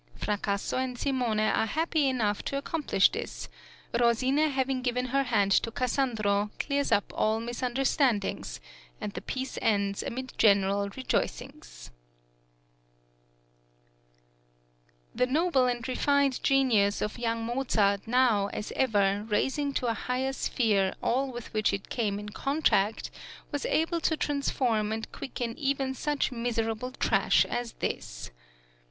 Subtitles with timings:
[0.19, 3.47] Fracasso and Simone are happy enough to accomplish this;
[3.93, 8.59] Rosine having given her hand to Cassandro, clears up all misunderstandings,
[8.99, 11.91] and the piece ends amid general rejoicings.
[15.13, 19.23] {LA FINTA SEMPLICE.} (77) The noble and refined genius of young Mozart now, as ever,
[19.27, 23.11] raising to a higher sphere all with which it came in contact,
[23.51, 28.31] was able to transform and quicken even such miserable trash as this.